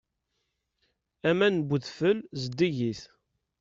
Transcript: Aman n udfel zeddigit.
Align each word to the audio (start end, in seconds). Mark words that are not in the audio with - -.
Aman 1.29 1.55
n 1.59 1.69
udfel 1.75 2.17
zeddigit. 2.41 3.01